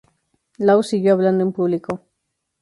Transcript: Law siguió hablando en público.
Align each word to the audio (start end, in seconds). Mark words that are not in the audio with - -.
Law 0.57 0.81
siguió 0.81 1.13
hablando 1.13 1.43
en 1.43 1.53
público. 1.53 2.01